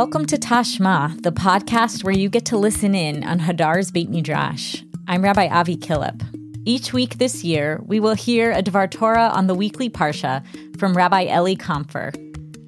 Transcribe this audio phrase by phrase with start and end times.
[0.00, 4.82] Welcome to Tashma, the podcast where you get to listen in on Hadar's Beit Midrash.
[5.06, 6.22] I'm Rabbi Avi Killip.
[6.64, 10.42] Each week this year, we will hear a Dvar Torah on the weekly Parsha
[10.78, 12.14] from Rabbi Elie Kaunfer.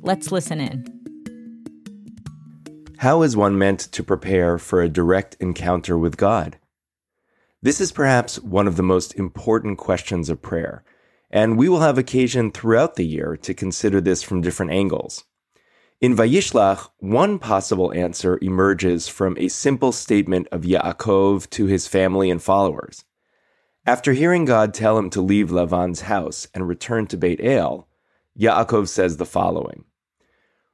[0.03, 0.85] Let's listen in.
[2.99, 6.59] How is one meant to prepare for a direct encounter with God?
[7.63, 10.85] This is perhaps one of the most important questions of prayer,
[11.31, 15.25] and we will have occasion throughout the year to consider this from different angles.
[16.03, 22.29] In Vayishlach, one possible answer emerges from a simple statement of Yaakov to his family
[22.29, 23.05] and followers.
[23.87, 27.87] After hearing God tell him to leave Lavan's house and return to Beit El,
[28.37, 29.85] Yaakov says the following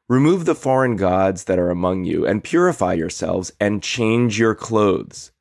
[0.09, 5.32] Remove the foreign gods that are among you, and purify yourselves, and change your clothes.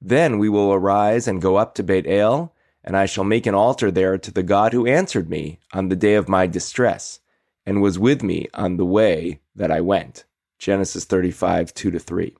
[0.00, 3.54] Then we will arise and go up to Beit El, and I shall make an
[3.54, 7.20] altar there to the God who answered me on the day of my distress
[7.66, 10.24] and was with me on the way that I went.
[10.58, 12.34] Genesis 35, 2 to 3.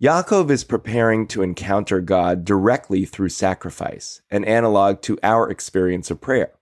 [0.00, 6.22] Yaakov is preparing to encounter God directly through sacrifice, an analog to our experience of
[6.22, 6.52] prayer.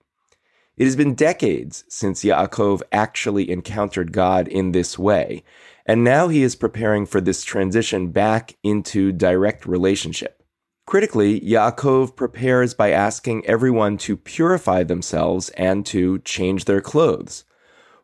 [0.75, 5.43] It has been decades since Yaakov actually encountered God in this way,
[5.85, 10.43] and now he is preparing for this transition back into direct relationship.
[10.85, 17.43] Critically, Yaakov prepares by asking everyone to purify themselves and to change their clothes.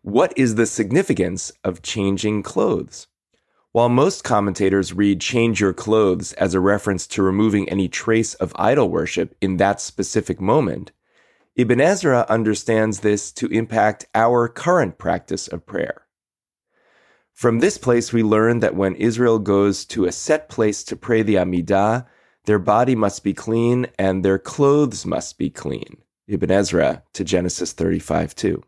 [0.05, 3.07] What is the significance of changing clothes?
[3.71, 8.53] While most commentators read change your clothes as a reference to removing any trace of
[8.55, 10.91] idol worship in that specific moment,
[11.55, 16.05] Ibn Ezra understands this to impact our current practice of prayer.
[17.33, 21.23] From this place, we learn that when Israel goes to a set place to pray
[21.23, 22.05] the Amidah,
[22.43, 25.97] their body must be clean and their clothes must be clean.
[26.27, 28.61] Ibn Ezra to Genesis 35 2.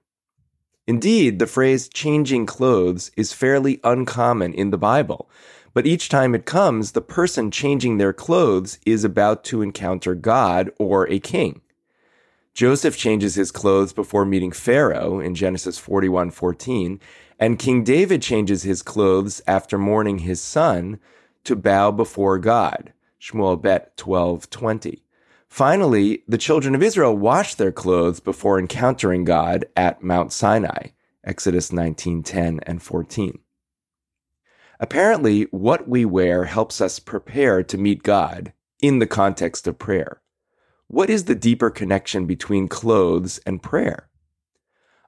[0.87, 5.29] Indeed, the phrase changing clothes is fairly uncommon in the Bible,
[5.73, 10.71] but each time it comes, the person changing their clothes is about to encounter God
[10.79, 11.59] or a king.
[12.53, 16.99] Joseph changes his clothes before meeting Pharaoh in Genesis 41:14,
[17.37, 20.99] and King David changes his clothes after mourning his son
[21.43, 22.93] to bow before God.
[23.21, 25.03] Shmuel Bet 12:20.
[25.49, 30.89] Finally, the children of Israel washed their clothes before encountering God at Mount Sinai,
[31.23, 33.39] Exodus 19:10 and 14.
[34.79, 40.21] Apparently, what we wear helps us prepare to meet God in the context of prayer.
[40.87, 44.09] What is the deeper connection between clothes and prayer?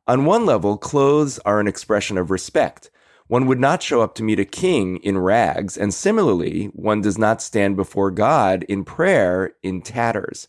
[0.07, 2.89] On one level, clothes are an expression of respect,
[3.29, 7.15] one would not show up to meet a king in rags, and similarly, one does
[7.15, 10.47] not stand before God in prayer in tatters.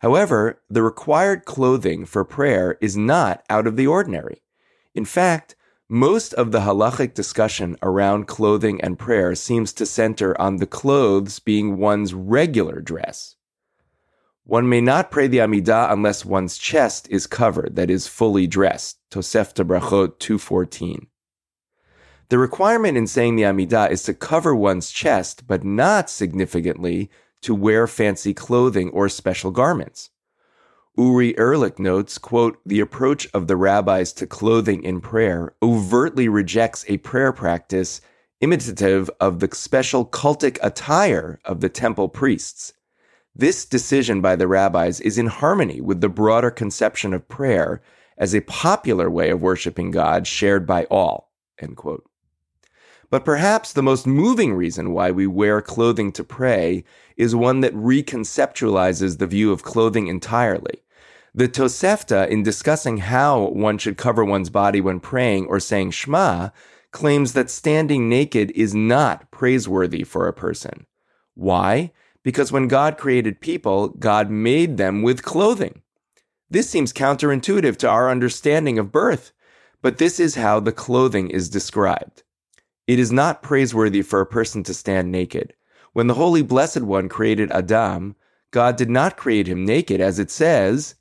[0.00, 4.42] However, the required clothing for prayer is not out of the ordinary.
[4.96, 5.54] In fact,
[5.88, 11.38] most of the halachic discussion around clothing and prayer seems to center on the clothes
[11.38, 13.36] being one's regular dress.
[14.42, 18.98] One may not pray the Amidah unless one's chest is covered, that is, fully dressed.
[19.12, 21.07] Tosefta Brachot 214.
[22.30, 27.54] The requirement in saying the Amidah is to cover one's chest, but not significantly to
[27.54, 30.10] wear fancy clothing or special garments.
[30.98, 36.84] Uri Ehrlich notes, quote, the approach of the rabbis to clothing in prayer overtly rejects
[36.88, 38.02] a prayer practice
[38.40, 42.74] imitative of the special cultic attire of the temple priests.
[43.34, 47.80] This decision by the rabbis is in harmony with the broader conception of prayer
[48.18, 52.04] as a popular way of worshiping God shared by all, end quote.
[53.10, 56.84] But perhaps the most moving reason why we wear clothing to pray
[57.16, 60.82] is one that reconceptualizes the view of clothing entirely.
[61.34, 66.50] The Tosefta, in discussing how one should cover one's body when praying or saying Shema,
[66.90, 70.86] claims that standing naked is not praiseworthy for a person.
[71.34, 71.92] Why?
[72.22, 75.82] Because when God created people, God made them with clothing.
[76.50, 79.32] This seems counterintuitive to our understanding of birth,
[79.80, 82.22] but this is how the clothing is described.
[82.88, 85.52] It is not praiseworthy for a person to stand naked.
[85.92, 88.16] When the Holy Blessed One created Adam,
[88.50, 90.94] God did not create him naked, as it says,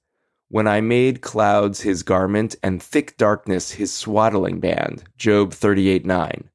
[0.50, 5.06] When I made clouds his garment and thick darkness his swaddling band.
[5.18, 6.50] Job 38 9.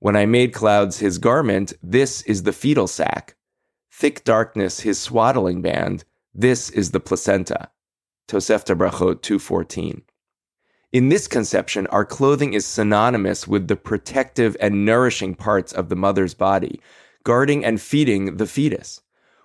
[0.00, 3.36] When I made clouds his garment, this is the fetal sac.
[3.92, 6.04] Thick darkness his swaddling band,
[6.34, 7.70] this is the placenta.
[8.26, 10.02] Tosefta Brachot 214.
[10.92, 15.96] In this conception, our clothing is synonymous with the protective and nourishing parts of the
[15.96, 16.80] mother's body,
[17.24, 19.02] guarding and feeding the fetus.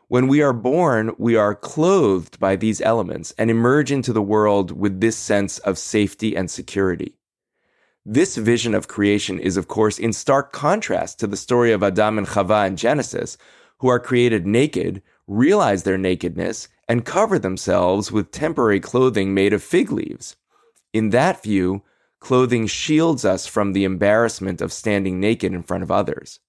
[0.07, 4.71] When we are born, we are clothed by these elements and emerge into the world
[4.71, 7.17] with this sense of safety and security.
[8.05, 12.19] This vision of creation is, of course, in stark contrast to the story of Adam
[12.19, 13.37] and Chava in Genesis,
[13.79, 19.63] who are created naked, realize their nakedness, and cover themselves with temporary clothing made of
[19.63, 20.35] fig leaves.
[20.93, 21.83] In that view,
[22.19, 26.39] clothing shields us from the embarrassment of standing naked in front of others.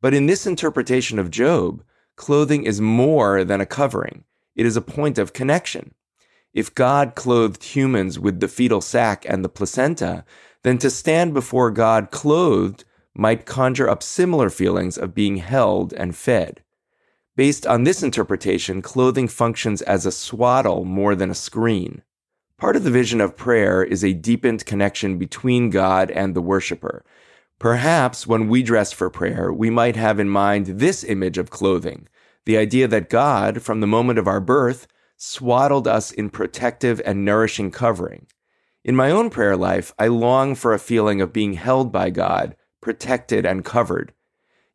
[0.00, 1.82] But in this interpretation of Job,
[2.16, 4.24] clothing is more than a covering.
[4.54, 5.94] It is a point of connection.
[6.54, 10.24] If God clothed humans with the fetal sac and the placenta,
[10.62, 12.84] then to stand before God clothed
[13.14, 16.62] might conjure up similar feelings of being held and fed.
[17.34, 22.02] Based on this interpretation, clothing functions as a swaddle more than a screen.
[22.58, 27.04] Part of the vision of prayer is a deepened connection between God and the worshiper.
[27.58, 32.08] Perhaps when we dress for prayer, we might have in mind this image of clothing
[32.46, 34.86] the idea that God, from the moment of our birth,
[35.16, 38.26] swaddled us in protective and nourishing covering.
[38.84, 42.56] In my own prayer life, I long for a feeling of being held by God,
[42.80, 44.14] protected and covered.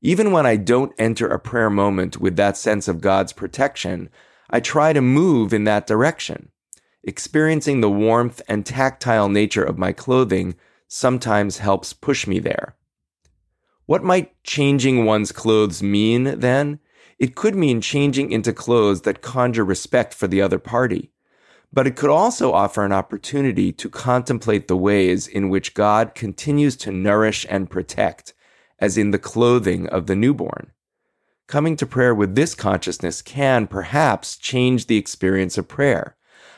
[0.01, 4.09] Even when I don't enter a prayer moment with that sense of God's protection,
[4.49, 6.51] I try to move in that direction.
[7.03, 10.55] Experiencing the warmth and tactile nature of my clothing
[10.87, 12.75] sometimes helps push me there.
[13.87, 16.79] What might changing one's clothes mean then?
[17.17, 21.11] It could mean changing into clothes that conjure respect for the other party.
[21.73, 26.75] But it could also offer an opportunity to contemplate the ways in which God continues
[26.77, 28.33] to nourish and protect,
[28.79, 30.71] as in the clothing of the newborn.
[31.47, 36.15] Coming to prayer with this consciousness can perhaps change the experience of prayer.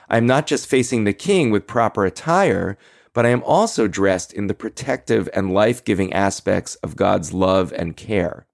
[0.10, 2.78] I'm not just facing the king with proper attire,
[3.14, 7.72] but I am also dressed in the protective and life giving aspects of God's love
[7.74, 8.48] and care.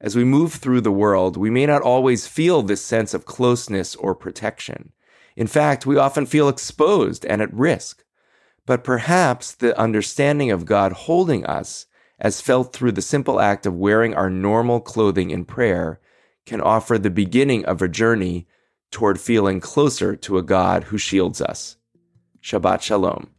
[0.00, 3.96] As we move through the world, we may not always feel this sense of closeness
[3.96, 4.92] or protection.
[5.36, 8.04] In fact, we often feel exposed and at risk.
[8.66, 11.86] But perhaps the understanding of God holding us,
[12.18, 16.00] as felt through the simple act of wearing our normal clothing in prayer,
[16.46, 18.46] can offer the beginning of a journey
[18.90, 21.76] toward feeling closer to a God who shields us.
[22.42, 23.30] Shabbat Shalom.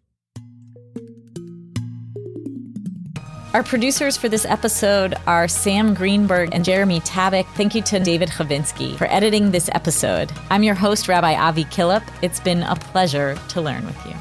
[3.53, 7.47] Our producers for this episode are Sam Greenberg and Jeremy Tabak.
[7.55, 10.31] Thank you to David Chavinsky for editing this episode.
[10.51, 12.03] I'm your host, Rabbi Avi Killip.
[12.21, 14.13] It's been a pleasure to learn with you.